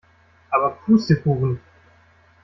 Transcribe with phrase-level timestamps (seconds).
[0.49, 1.59] Aber Pustekuchen!